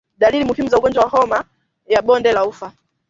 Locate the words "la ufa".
2.31-2.73